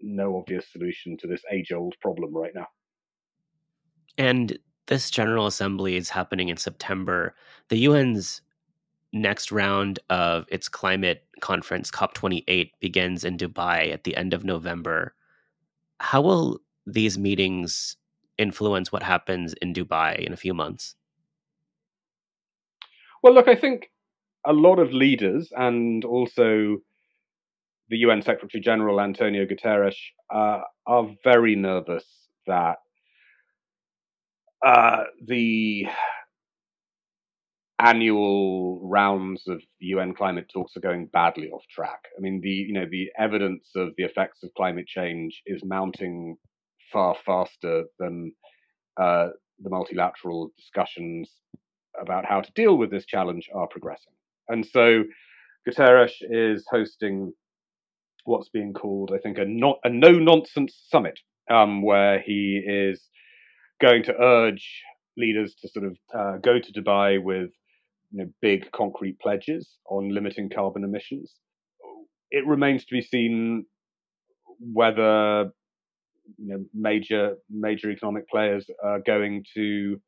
no 0.01 0.37
obvious 0.37 0.67
solution 0.73 1.17
to 1.19 1.29
this 1.29 1.43
age-old 1.51 1.95
problem 2.01 2.35
right 2.35 2.55
now. 2.55 2.67
And 4.19 4.59
this 4.87 5.11
General 5.11 5.47
Assembly 5.47 5.97
is 5.97 6.11
happening 6.11 6.49
in 6.49 6.57
September. 6.57 7.35
The 7.69 7.87
UN's 7.87 8.43
next 9.13 9.53
round 9.53 10.01
of 10.11 10.47
its 10.49 10.69
climate 10.69 11.25
conference, 11.41 11.91
COP28, 11.91 12.73
begins 12.81 13.25
in 13.25 13.37
Dubai 13.37 13.93
at 13.93 14.05
the 14.05 14.17
end 14.17 14.35
of 14.35 14.45
November. 14.45 15.15
How 16.01 16.21
will 16.21 16.61
these 16.87 17.17
meetings 17.17 17.97
influence 18.39 18.91
what 18.91 19.03
happens 19.03 19.55
in 19.63 19.73
Dubai 19.73 20.19
in 20.19 20.33
a 20.33 20.37
few 20.37 20.53
months? 20.53 20.97
Well, 23.23 23.35
look, 23.35 23.47
I 23.47 23.55
think 23.55 23.92
a 24.47 24.53
lot 24.53 24.79
of 24.79 24.93
leaders 24.93 25.53
and 25.57 26.05
also 26.05 26.79
the 27.89 27.99
UN 27.99 28.23
Secretary 28.23 28.61
General 28.61 29.01
Antonio 29.01 29.45
Guterres 29.45 29.97
uh, 30.35 30.61
are 30.87 31.09
very 31.25 31.55
nervous 31.55 32.05
that 32.47 32.77
uh, 34.65 35.05
the 35.27 35.87
annual 37.79 38.81
rounds 38.89 39.43
of 39.49 39.61
UN 39.81 40.15
climate 40.15 40.49
talks 40.53 40.77
are 40.77 40.81
going 40.81 41.07
badly 41.07 41.51
off 41.51 41.65
track. 41.69 42.05
I 42.17 42.21
mean, 42.21 42.41
the 42.41 42.49
you 42.49 42.73
know 42.73 42.87
the 42.91 43.11
evidence 43.19 43.71
of 43.75 43.91
the 43.97 44.05
effects 44.05 44.43
of 44.43 44.55
climate 44.57 44.87
change 44.87 45.43
is 45.47 45.63
mounting 45.65 46.37
far 46.93 47.17
faster 47.27 47.85
than 47.99 48.33
uh, 49.01 49.29
the 49.61 49.71
multilateral 49.71 50.51
discussions 50.57 51.31
about 52.01 52.25
how 52.25 52.41
to 52.41 52.53
deal 52.55 52.77
with 52.79 52.91
this 52.91 53.05
challenge 53.07 53.49
are 53.55 53.67
progressing. 53.67 54.13
And 54.49 54.67
so 54.67 55.05
Guterres 55.69 56.13
is 56.23 56.65
hosting 56.71 57.33
what's 58.25 58.49
being 58.49 58.73
called, 58.73 59.13
I 59.15 59.19
think, 59.19 59.39
a, 59.39 59.45
not, 59.45 59.79
a 59.85 59.89
no 59.91 60.13
nonsense 60.13 60.81
summit, 60.89 61.19
um, 61.51 61.83
where 61.83 62.21
he 62.21 62.63
is 62.65 63.03
going 63.81 64.05
to 64.05 64.15
urge 64.21 64.83
leaders 65.17 65.55
to 65.61 65.69
sort 65.69 65.87
of 65.87 65.97
uh, 66.17 66.39
go 66.39 66.59
to 66.59 66.73
Dubai 66.73 67.23
with 67.23 67.51
you 68.13 68.25
know, 68.25 68.31
big 68.41 68.71
concrete 68.73 69.19
pledges 69.21 69.69
on 69.89 70.09
limiting 70.11 70.51
carbon 70.51 70.85
emissions. 70.85 71.33
It 72.31 72.47
remains 72.47 72.85
to 72.85 72.95
be 72.95 73.03
seen 73.03 73.67
whether 74.59 75.51
you 76.39 76.49
know, 76.49 76.65
major 76.73 77.37
major 77.51 77.91
economic 77.91 78.29
players 78.29 78.67
are 78.83 79.01
going 79.01 79.45
to 79.55 80.01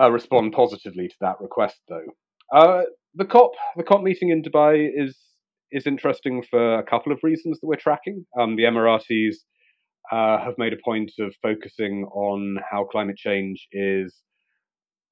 uh, 0.00 0.10
respond 0.10 0.52
positively 0.52 1.08
to 1.08 1.14
that 1.20 1.40
request, 1.40 1.76
though. 1.88 2.06
Uh, 2.52 2.82
the 3.14 3.24
COP 3.24 3.52
the 3.76 3.82
COP 3.82 4.02
meeting 4.02 4.30
in 4.30 4.42
Dubai 4.42 4.88
is 4.94 5.16
is 5.70 5.86
interesting 5.86 6.42
for 6.42 6.78
a 6.78 6.84
couple 6.84 7.12
of 7.12 7.20
reasons 7.22 7.58
that 7.60 7.66
we're 7.66 7.76
tracking. 7.76 8.24
Um, 8.38 8.56
the 8.56 8.64
Emiratis 8.64 9.36
uh, 10.12 10.38
have 10.38 10.54
made 10.58 10.72
a 10.72 10.84
point 10.84 11.12
of 11.18 11.34
focusing 11.42 12.04
on 12.12 12.58
how 12.70 12.84
climate 12.84 13.16
change 13.16 13.66
is 13.72 14.14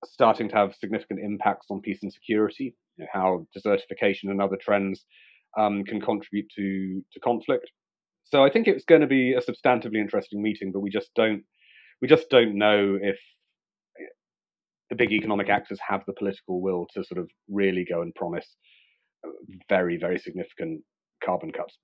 starting 0.04 0.48
to 0.48 0.54
have 0.54 0.74
significant 0.74 1.20
impacts 1.20 1.66
on 1.70 1.80
peace 1.80 2.00
and 2.02 2.12
security, 2.12 2.74
you 2.96 3.04
know, 3.04 3.10
how 3.12 3.46
desertification 3.56 4.30
and 4.30 4.42
other 4.42 4.58
trends 4.60 5.04
um, 5.58 5.84
can 5.84 6.00
contribute 6.00 6.46
to 6.56 7.02
to 7.12 7.20
conflict. 7.20 7.70
So 8.24 8.44
I 8.44 8.50
think 8.50 8.66
it's 8.66 8.84
going 8.84 9.02
to 9.02 9.06
be 9.06 9.34
a 9.34 9.40
substantively 9.40 9.96
interesting 9.96 10.42
meeting, 10.42 10.72
but 10.72 10.80
we 10.80 10.90
just 10.90 11.10
don't 11.14 11.42
we 12.00 12.08
just 12.08 12.30
don't 12.30 12.56
know 12.56 12.98
if 13.00 13.18
the 14.92 14.96
big 14.96 15.12
economic 15.12 15.48
actors 15.48 15.80
have 15.88 16.04
the 16.06 16.12
political 16.12 16.60
will 16.60 16.86
to 16.92 17.02
sort 17.02 17.18
of 17.18 17.30
really 17.48 17.82
go 17.88 18.02
and 18.02 18.14
promise 18.14 18.46
very 19.66 19.96
very 19.96 20.18
significant 20.18 20.82
carbon 21.24 21.50
cuts. 21.50 21.78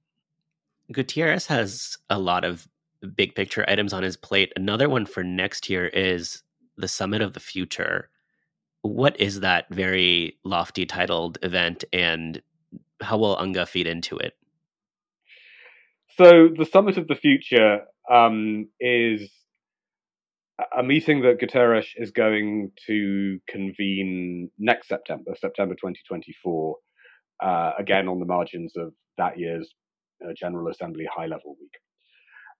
Guterres 0.92 1.46
has 1.46 1.96
a 2.10 2.18
lot 2.18 2.44
of 2.44 2.68
big 3.16 3.34
picture 3.34 3.64
items 3.66 3.94
on 3.94 4.02
his 4.02 4.16
plate. 4.16 4.52
Another 4.56 4.90
one 4.90 5.06
for 5.06 5.24
next 5.24 5.70
year 5.70 5.86
is 5.86 6.42
the 6.76 6.88
Summit 6.88 7.22
of 7.22 7.32
the 7.32 7.40
Future. 7.40 8.10
What 8.82 9.18
is 9.18 9.40
that 9.40 9.66
very 9.70 10.36
lofty 10.44 10.84
titled 10.84 11.38
event 11.42 11.84
and 11.92 12.42
how 13.00 13.16
will 13.16 13.36
UNGA 13.36 13.66
feed 13.66 13.86
into 13.86 14.18
it? 14.18 14.36
So 16.18 16.48
the 16.54 16.66
Summit 16.70 16.98
of 16.98 17.08
the 17.08 17.14
Future 17.14 17.80
um, 18.10 18.68
is 18.80 19.30
a 20.76 20.82
meeting 20.82 21.22
that 21.22 21.38
Guterres 21.40 21.86
is 21.96 22.10
going 22.10 22.72
to 22.86 23.38
convene 23.48 24.50
next 24.58 24.88
September, 24.88 25.32
September 25.38 25.74
2024, 25.74 26.76
uh, 27.42 27.72
again 27.78 28.08
on 28.08 28.18
the 28.18 28.26
margins 28.26 28.72
of 28.76 28.92
that 29.16 29.38
year's 29.38 29.72
uh, 30.24 30.32
General 30.36 30.68
Assembly 30.70 31.06
High 31.14 31.26
Level 31.26 31.56
Week. 31.60 31.70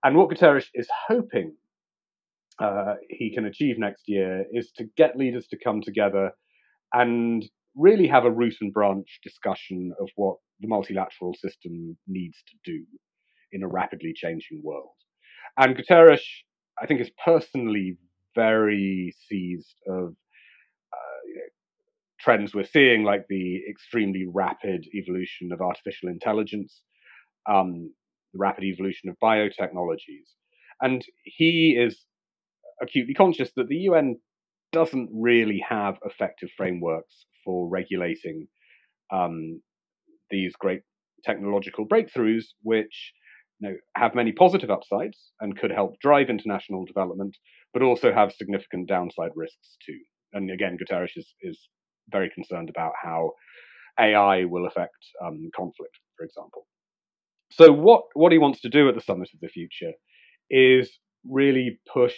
And 0.05 0.17
what 0.17 0.31
Guterres 0.31 0.67
is 0.75 0.88
hoping 1.09 1.55
uh, 2.61 2.95
he 3.09 3.33
can 3.35 3.47
achieve 3.47 3.78
next 3.78 4.05
year 4.07 4.45
is 4.52 4.71
to 4.76 4.85
get 4.97 5.17
leaders 5.17 5.47
to 5.49 5.59
come 5.62 5.81
together 5.81 6.31
and 6.93 7.45
really 7.76 8.07
have 8.07 8.25
a 8.25 8.31
root 8.31 8.55
and 8.61 8.73
branch 8.73 9.21
discussion 9.23 9.93
of 10.00 10.09
what 10.17 10.37
the 10.61 10.69
multilateral 10.69 11.35
system 11.35 11.97
needs 12.07 12.43
to 12.49 12.73
do 12.73 12.85
in 13.52 13.62
a 13.62 13.69
rapidly 13.69 14.12
changing 14.14 14.61
world. 14.62 14.90
And 15.57 15.76
Guterres, 15.76 16.23
I 16.80 16.87
think, 16.87 17.00
is 17.00 17.11
personally 17.25 17.97
very 18.35 19.14
seized 19.28 19.75
of 19.88 20.14
uh, 20.92 21.20
you 21.26 21.35
know, 21.35 21.49
trends 22.20 22.54
we're 22.54 22.64
seeing, 22.64 23.04
like 23.04 23.26
the 23.28 23.61
extremely 23.68 24.26
rapid 24.32 24.87
evolution 24.94 25.52
of 25.52 25.61
artificial 25.61 26.08
intelligence, 26.08 26.82
um, 27.49 27.92
the 28.32 28.38
rapid 28.38 28.64
evolution 28.64 29.08
of 29.08 29.16
biotechnologies. 29.23 30.28
And 30.80 31.04
he 31.25 31.76
is 31.78 31.99
acutely 32.80 33.14
conscious 33.14 33.50
that 33.56 33.68
the 33.68 33.76
UN 33.76 34.16
doesn't 34.73 35.11
really 35.12 35.64
have 35.68 35.99
effective 36.04 36.50
frameworks 36.56 37.25
for 37.44 37.68
regulating 37.68 38.47
um, 39.12 39.61
these 40.30 40.54
great 40.56 40.82
technological 41.25 41.87
breakthroughs, 41.87 42.44
which 42.62 43.12
you 43.61 43.69
know, 43.69 43.77
have 43.97 44.15
many 44.15 44.33
positive 44.33 44.71
upsides 44.71 45.33
and 45.41 45.59
could 45.59 45.71
help 45.71 45.99
drive 46.00 46.31
international 46.31 46.85
development, 46.85 47.37
but 47.73 47.83
also 47.83 48.12
have 48.12 48.33
significant 48.33 48.88
downside 48.88 49.31
risks 49.35 49.77
too. 49.85 49.99
And 50.33 50.50
again, 50.50 50.77
Guterres 50.79 51.17
is, 51.17 51.35
is 51.43 51.59
very 52.11 52.31
concerned 52.31 52.71
about 52.71 52.93
how 53.03 53.33
AI 53.99 54.45
will 54.45 54.67
affect 54.67 54.97
um, 55.25 55.50
conflict, 55.57 55.97
for 56.17 56.25
example. 56.25 56.67
So, 57.50 57.73
what, 57.73 58.03
what 58.15 58.33
he 58.33 58.38
wants 58.38 58.61
to 58.61 58.69
do 58.69 58.88
at 58.88 58.95
the 58.95 59.00
Summit 59.00 59.31
of 59.35 59.41
the 59.41 59.49
Future 59.49 59.93
is 60.50 60.91
really 61.29 61.81
push 61.93 62.15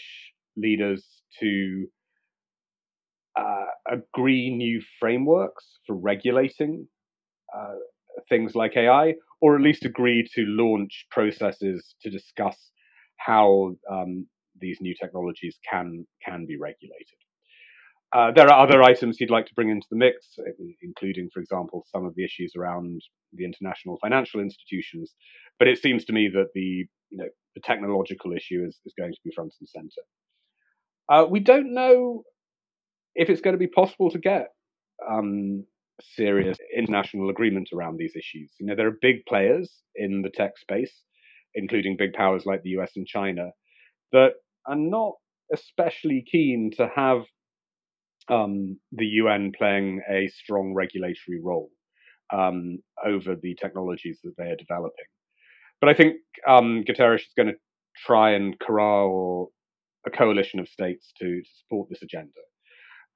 leaders 0.57 1.07
to 1.41 1.87
uh, 3.39 3.67
agree 3.89 4.55
new 4.55 4.83
frameworks 4.99 5.79
for 5.87 5.97
regulating 5.97 6.89
uh, 7.57 7.75
things 8.29 8.55
like 8.55 8.77
AI, 8.77 9.15
or 9.41 9.57
at 9.57 9.62
least 9.62 9.85
agree 9.85 10.29
to 10.35 10.43
launch 10.47 11.07
processes 11.11 11.95
to 12.03 12.11
discuss 12.11 12.57
how 13.17 13.73
um, 13.91 14.27
these 14.61 14.79
new 14.81 14.95
technologies 15.00 15.59
can 15.69 16.07
can 16.25 16.47
be 16.47 16.57
regulated. 16.59 17.19
Uh, 18.12 18.33
there 18.35 18.49
are 18.50 18.65
other 18.67 18.83
items 18.83 19.17
he'd 19.19 19.31
like 19.31 19.47
to 19.47 19.55
bring 19.55 19.71
into 19.71 19.87
the 19.89 19.97
mix, 19.97 20.37
including, 20.83 21.31
for 21.33 21.41
example, 21.41 21.87
some 21.93 22.05
of 22.05 22.15
the 22.17 22.25
issues 22.25 22.55
around 22.59 23.00
the 23.35 23.45
international 23.45 23.99
financial 24.03 24.41
institutions. 24.41 25.15
But 25.61 25.69
it 25.69 25.79
seems 25.79 26.05
to 26.07 26.12
me 26.12 26.29
that 26.35 26.49
the 26.55 26.87
you 27.11 27.19
know 27.19 27.29
the 27.55 27.61
technological 27.61 28.33
issue 28.33 28.65
is, 28.67 28.81
is 28.85 28.95
going 28.99 29.12
to 29.12 29.21
be 29.25 29.31
front 29.35 29.55
and 29.61 29.69
center. 29.69 30.03
Uh, 31.09 31.27
we 31.27 31.41
don't 31.41 31.73
know 31.75 32.23
if 33.15 33.29
it's 33.29 33.41
going 33.41 33.55
to 33.55 33.59
be 33.59 33.67
possible 33.67 34.11
to 34.11 34.19
get 34.19 34.49
um, 35.09 35.65
serious 36.14 36.59
international 36.76 37.30
agreement 37.30 37.69
around 37.75 37.99
these 37.99 38.14
issues. 38.16 38.50
You 38.59 38.66
know, 38.66 38.75
there 38.75 38.88
are 38.88 38.99
big 39.00 39.25
players 39.26 39.71
in 39.95 40.23
the 40.23 40.30
tech 40.30 40.59
space, 40.59 40.92
including 41.54 41.97
big 41.97 42.12
powers 42.12 42.47
like 42.47 42.62
the 42.62 42.71
US 42.71 42.92
and 42.97 43.07
China, 43.07 43.50
that 44.12 44.33
are 44.66 44.76
not 44.76 45.14
especially 45.52 46.25
keen 46.30 46.71
to 46.76 46.88
have 46.95 47.23
um, 48.28 48.78
the 48.92 49.07
UN 49.07 49.52
playing 49.57 50.00
a 50.09 50.28
strong 50.28 50.73
regulatory 50.75 51.40
role 51.42 51.71
um, 52.33 52.78
over 53.04 53.35
the 53.35 53.54
technologies 53.57 54.21
that 54.23 54.35
they 54.38 54.45
are 54.45 54.57
developing. 54.57 55.07
But 55.80 55.90
I 55.90 55.95
think 55.95 56.16
um, 56.47 56.85
Guterres 56.87 57.21
is 57.21 57.33
going 57.37 57.49
to 57.49 57.59
try 58.07 58.33
and 58.33 58.59
corral 58.59 59.52
a 60.07 60.11
coalition 60.11 60.61
of 60.61 60.69
states 60.69 61.12
to, 61.19 61.26
to 61.26 61.49
support 61.59 61.88
this 61.90 62.02
agenda. 62.02 62.30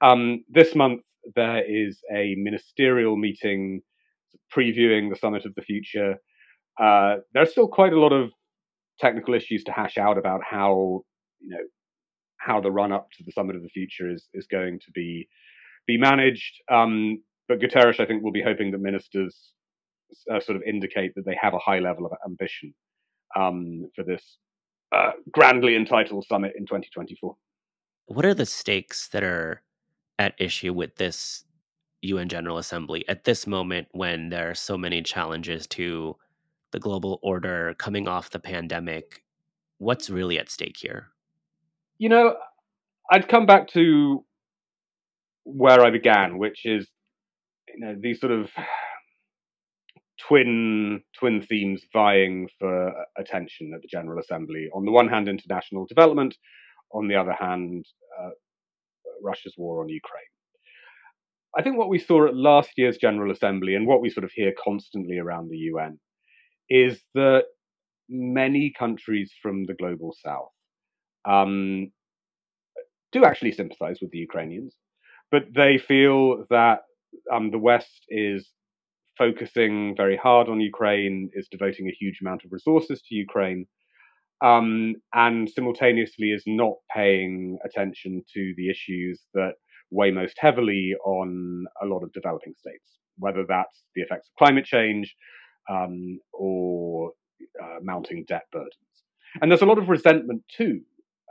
Um, 0.00 0.44
this 0.48 0.74
month, 0.74 1.00
there 1.34 1.64
is 1.64 1.98
a 2.14 2.34
ministerial 2.36 3.16
meeting 3.16 3.80
previewing 4.54 5.10
the 5.10 5.18
Summit 5.18 5.44
of 5.44 5.54
the 5.54 5.62
Future. 5.62 6.16
Uh, 6.80 7.16
there's 7.32 7.50
still 7.50 7.68
quite 7.68 7.92
a 7.92 8.00
lot 8.00 8.12
of 8.12 8.30
technical 9.00 9.34
issues 9.34 9.64
to 9.64 9.72
hash 9.72 9.98
out 9.98 10.18
about 10.18 10.40
how 10.48 11.02
you 11.40 11.50
know 11.50 11.64
how 12.38 12.60
the 12.60 12.70
run 12.70 12.92
up 12.92 13.08
to 13.16 13.24
the 13.24 13.32
Summit 13.32 13.56
of 13.56 13.62
the 13.62 13.68
Future 13.68 14.10
is 14.10 14.28
is 14.34 14.46
going 14.46 14.78
to 14.80 14.90
be 14.92 15.28
be 15.86 15.98
managed. 15.98 16.62
Um, 16.70 17.22
but 17.48 17.60
Guterres, 17.60 18.00
I 18.00 18.06
think, 18.06 18.22
will 18.22 18.32
be 18.32 18.42
hoping 18.42 18.70
that 18.70 18.80
ministers 18.80 19.52
uh, 20.32 20.40
sort 20.40 20.56
of 20.56 20.62
indicate 20.62 21.14
that 21.14 21.26
they 21.26 21.36
have 21.40 21.54
a 21.54 21.58
high 21.58 21.78
level 21.78 22.06
of 22.06 22.12
ambition 22.26 22.74
um, 23.36 23.86
for 23.94 24.02
this 24.04 24.38
uh, 24.94 25.10
grandly 25.30 25.76
entitled 25.76 26.24
summit 26.26 26.52
in 26.56 26.64
2024. 26.64 27.36
What 28.06 28.24
are 28.24 28.34
the 28.34 28.46
stakes 28.46 29.08
that 29.08 29.22
are 29.22 29.62
at 30.18 30.34
issue 30.38 30.72
with 30.72 30.96
this 30.96 31.44
UN 32.02 32.28
General 32.28 32.58
Assembly 32.58 33.04
at 33.08 33.24
this 33.24 33.46
moment 33.46 33.88
when 33.92 34.28
there 34.28 34.50
are 34.50 34.54
so 34.54 34.76
many 34.76 35.02
challenges 35.02 35.66
to 35.68 36.16
the 36.72 36.80
global 36.80 37.18
order 37.22 37.74
coming 37.78 38.08
off 38.08 38.30
the 38.30 38.38
pandemic? 38.38 39.22
What's 39.78 40.10
really 40.10 40.38
at 40.38 40.50
stake 40.50 40.76
here? 40.76 41.08
You 41.98 42.08
know, 42.08 42.36
I'd 43.10 43.28
come 43.28 43.46
back 43.46 43.68
to 43.68 44.24
where 45.44 45.80
I 45.80 45.90
began, 45.90 46.38
which 46.38 46.64
is 46.64 46.88
you 47.68 47.80
know 47.80 47.96
these 47.98 48.20
sort 48.20 48.32
of 48.32 48.50
twin 50.20 51.02
twin 51.18 51.42
themes 51.42 51.82
vying 51.92 52.48
for 52.58 52.92
attention 53.18 53.72
at 53.74 53.82
the 53.82 53.88
General 53.88 54.20
Assembly. 54.20 54.68
On 54.74 54.84
the 54.84 54.92
one 54.92 55.08
hand, 55.08 55.28
international 55.28 55.86
development. 55.86 56.36
On 56.92 57.08
the 57.08 57.16
other 57.16 57.32
hand, 57.32 57.84
uh, 58.20 58.30
Russia's 59.22 59.54
war 59.56 59.82
on 59.82 59.88
Ukraine. 59.88 60.22
I 61.56 61.62
think 61.62 61.76
what 61.76 61.88
we 61.88 61.98
saw 61.98 62.26
at 62.26 62.34
last 62.34 62.70
year's 62.76 62.98
General 62.98 63.30
Assembly 63.30 63.74
and 63.74 63.86
what 63.86 64.00
we 64.00 64.10
sort 64.10 64.24
of 64.24 64.32
hear 64.32 64.52
constantly 64.62 65.18
around 65.18 65.50
the 65.50 65.56
UN 65.56 65.98
is 66.68 67.00
that 67.14 67.44
many 68.08 68.72
countries 68.76 69.32
from 69.40 69.64
the 69.64 69.74
global 69.74 70.14
south 70.24 70.50
um, 71.24 71.92
do 73.12 73.24
actually 73.24 73.52
sympathize 73.52 73.98
with 74.02 74.10
the 74.10 74.18
Ukrainians, 74.18 74.74
but 75.30 75.44
they 75.54 75.78
feel 75.78 76.44
that 76.50 76.80
um, 77.32 77.50
the 77.50 77.58
West 77.58 78.04
is 78.08 78.50
focusing 79.16 79.94
very 79.96 80.16
hard 80.16 80.48
on 80.48 80.60
Ukraine, 80.60 81.30
is 81.34 81.48
devoting 81.50 81.88
a 81.88 81.96
huge 81.98 82.18
amount 82.20 82.44
of 82.44 82.52
resources 82.52 83.00
to 83.02 83.14
Ukraine, 83.14 83.66
um, 84.44 84.96
and 85.14 85.48
simultaneously 85.48 86.28
is 86.28 86.42
not 86.46 86.74
paying 86.94 87.58
attention 87.64 88.22
to 88.34 88.52
the 88.58 88.68
issues 88.68 89.22
that 89.32 89.54
weigh 89.90 90.10
most 90.10 90.36
heavily 90.38 90.94
on 91.06 91.64
a 91.82 91.86
lot 91.86 92.02
of 92.02 92.12
developing 92.12 92.52
states, 92.58 92.98
whether 93.16 93.44
that's 93.48 93.84
the 93.94 94.02
effects 94.02 94.28
of 94.28 94.38
climate 94.38 94.66
change 94.66 95.14
um, 95.70 96.18
or 96.34 97.12
uh, 97.62 97.78
mounting 97.82 98.24
debt 98.28 98.44
burdens. 98.52 98.74
And 99.40 99.50
there's 99.50 99.62
a 99.62 99.66
lot 99.66 99.78
of 99.78 99.88
resentment 99.88 100.42
too 100.54 100.80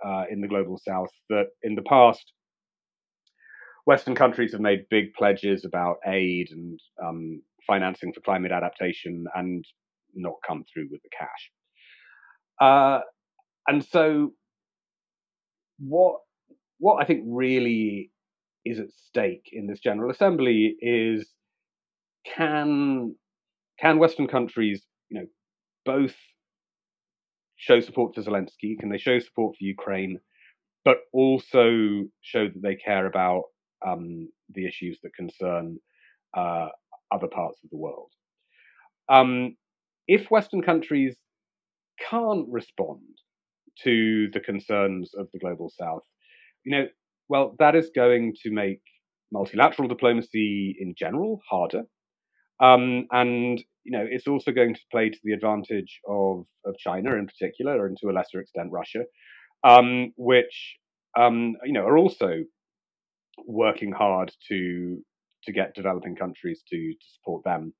uh, 0.03 0.23
in 0.31 0.41
the 0.41 0.47
global 0.47 0.79
south 0.83 1.11
that 1.29 1.47
in 1.61 1.75
the 1.75 1.83
past, 1.83 2.33
Western 3.85 4.15
countries 4.15 4.53
have 4.53 4.61
made 4.61 4.89
big 4.89 5.13
pledges 5.13 5.65
about 5.65 5.97
aid 6.07 6.47
and 6.51 6.79
um, 7.05 7.43
financing 7.67 8.11
for 8.11 8.21
climate 8.21 8.51
adaptation 8.51 9.25
and 9.35 9.65
not 10.15 10.35
come 10.47 10.63
through 10.73 10.87
with 10.89 11.01
the 11.03 11.09
cash. 11.17 11.51
Uh, 12.59 12.99
and 13.67 13.83
so, 13.83 14.33
what 15.79 16.17
what 16.79 17.01
I 17.01 17.05
think 17.05 17.23
really 17.27 18.11
is 18.65 18.79
at 18.79 18.91
stake 18.91 19.49
in 19.51 19.67
this 19.67 19.79
General 19.79 20.11
Assembly 20.11 20.75
is 20.79 21.29
can 22.35 23.15
can 23.79 23.99
Western 23.99 24.27
countries, 24.27 24.83
you 25.09 25.19
know, 25.19 25.27
both 25.85 26.15
show 27.55 27.79
support 27.79 28.15
for 28.15 28.21
Zelensky? 28.21 28.77
Can 28.79 28.89
they 28.89 28.97
show 28.97 29.19
support 29.19 29.55
for 29.55 29.63
Ukraine, 29.63 30.19
but 30.85 30.97
also 31.13 32.03
show 32.21 32.47
that 32.47 32.61
they 32.61 32.75
care 32.75 33.07
about 33.07 33.43
um, 33.85 34.29
the 34.53 34.65
issues 34.65 34.99
that 35.03 35.15
concern 35.15 35.77
uh, 36.35 36.67
other 37.11 37.27
parts 37.27 37.59
of 37.63 37.69
the 37.69 37.77
world? 37.77 38.11
Um, 39.09 39.55
if 40.07 40.29
Western 40.31 40.61
countries 40.61 41.17
can't 42.09 42.47
respond 42.49 43.01
to 43.83 44.29
the 44.33 44.39
concerns 44.39 45.11
of 45.17 45.27
the 45.33 45.39
global 45.39 45.71
south, 45.77 46.03
you 46.63 46.71
know, 46.71 46.87
well, 47.29 47.55
that 47.59 47.75
is 47.75 47.89
going 47.95 48.33
to 48.43 48.51
make 48.51 48.81
multilateral 49.31 49.87
diplomacy 49.87 50.75
in 50.79 50.93
general 50.97 51.41
harder. 51.49 51.83
Um, 52.59 53.07
and 53.11 53.63
you 53.83 53.91
know, 53.91 54.05
it's 54.09 54.27
also 54.27 54.51
going 54.51 54.73
to 54.75 54.81
play 54.91 55.09
to 55.09 55.19
the 55.23 55.33
advantage 55.33 55.99
of 56.07 56.45
of 56.65 56.77
China 56.77 57.15
in 57.15 57.27
particular, 57.27 57.85
and 57.85 57.97
to 58.01 58.09
a 58.09 58.13
lesser 58.13 58.39
extent 58.39 58.71
Russia, 58.71 59.03
um, 59.63 60.13
which 60.15 60.77
um, 61.17 61.55
you 61.65 61.73
know 61.73 61.85
are 61.85 61.97
also 61.97 62.43
working 63.45 63.91
hard 63.91 64.31
to 64.49 65.03
to 65.45 65.51
get 65.51 65.75
developing 65.75 66.15
countries 66.15 66.61
to 66.69 66.77
to 66.77 67.05
support 67.15 67.43
them 67.43 67.73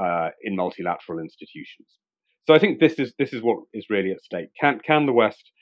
uh, 0.00 0.28
in 0.42 0.54
multilateral 0.54 1.18
institutions. 1.18 1.88
So 2.46 2.54
I 2.54 2.58
think 2.58 2.80
this 2.80 2.94
is 2.94 3.12
this 3.18 3.32
is 3.32 3.42
what 3.42 3.58
is 3.72 3.86
really 3.88 4.10
at 4.10 4.22
stake. 4.22 4.48
Can 4.60 4.80
can 4.80 5.06
the 5.06 5.12
West 5.12 5.52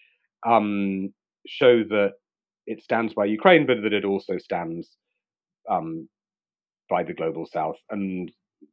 um, 0.47 1.13
show 1.47 1.83
that 1.85 2.13
it 2.67 2.83
stands 2.83 3.15
by 3.15 3.27
Ukraine, 3.27 3.67
but 3.67 3.83
that 3.83 3.93
it 3.93 4.05
also 4.05 4.39
stands 4.39 4.89
um, 5.71 6.09
by 6.89 7.03
the 7.03 7.15
global 7.15 7.47
South? 7.47 7.77
And 7.91 8.31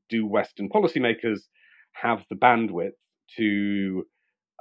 do 0.10 0.26
Western 0.26 0.70
policymakers 0.70 1.40
have 1.94 2.20
the 2.30 2.36
bandwidth 2.36 2.92
to, 3.38 4.04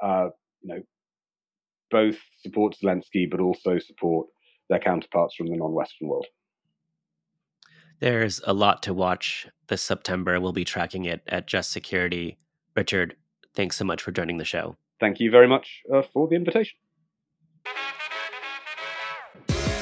uh, 0.02 0.28
you 0.62 0.74
know, 0.74 0.82
both 1.90 2.16
support 2.40 2.76
Zelensky, 2.82 3.30
but 3.30 3.40
also 3.40 3.78
support 3.78 4.26
their 4.68 4.80
counterparts 4.80 5.34
from 5.36 5.46
the 5.48 5.56
non-Western 5.56 6.08
world? 6.08 6.26
There's 8.00 8.40
a 8.44 8.52
lot 8.52 8.82
to 8.84 8.94
watch 8.94 9.46
this 9.68 9.82
September. 9.82 10.40
We'll 10.40 10.52
be 10.52 10.64
tracking 10.64 11.04
it 11.04 11.22
at 11.28 11.46
Just 11.46 11.72
Security. 11.72 12.38
Richard, 12.74 13.16
Thanks 13.56 13.76
so 13.76 13.84
much 13.84 14.02
for 14.02 14.12
joining 14.12 14.36
the 14.36 14.44
show. 14.44 14.76
Thank 15.00 15.18
you 15.18 15.30
very 15.30 15.48
much 15.48 15.82
uh, 15.92 16.02
for 16.12 16.28
the 16.28 16.36
invitation. 16.36 16.78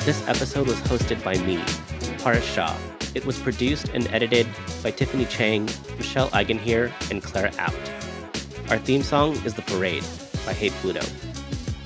This 0.05 0.27
episode 0.29 0.69
was 0.69 0.81
hosted 0.83 1.23
by 1.25 1.35
me, 1.39 1.63
Paras 2.19 2.45
Shah. 2.45 2.77
It 3.15 3.27
was 3.27 3.39
produced 3.39 3.89
and 3.89 4.07
edited 4.09 4.47
by 4.83 4.91
Tiffany 4.91 5.25
Chang, 5.25 5.65
Michelle 5.97 6.29
Eigenhier, 6.31 6.93
and 7.11 7.23
Claire 7.23 7.51
Out. 7.59 7.75
Our 8.71 8.79
theme 8.79 9.03
song 9.03 9.33
is 9.45 9.55
The 9.55 9.63
Parade 9.63 10.05
by 10.47 10.53
Hey 10.53 10.71
Pluto. 10.71 11.03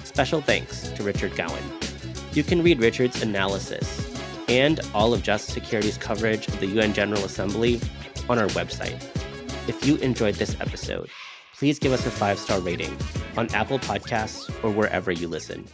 Special 0.05 0.41
thanks 0.41 0.89
to 0.91 1.03
Richard 1.03 1.37
Gowan. 1.37 1.63
You 2.33 2.43
can 2.43 2.63
read 2.63 2.81
Richard's 2.81 3.23
analysis 3.23 4.15
and 4.49 4.81
all 4.95 5.15
of 5.15 5.23
Just 5.23 5.51
Security's 5.51 5.97
coverage 5.97 6.49
of 6.49 6.59
the 6.61 6.67
UN 6.67 6.93
General 6.93 7.25
Assembly 7.25 7.81
on 8.29 8.39
our 8.39 8.49
website. 8.49 9.01
If 9.69 9.87
you 9.87 9.97
enjoyed 9.97 10.35
this 10.35 10.57
episode, 10.61 11.09
please 11.59 11.79
give 11.79 11.93
us 11.93 12.07
a 12.07 12.11
five 12.11 12.39
star 12.39 12.61
rating 12.61 12.97
on 13.37 13.49
Apple 13.55 13.79
Podcasts 13.81 14.49
or 14.63 14.71
wherever 14.71 15.11
you 15.11 15.29
listen. 15.29 15.67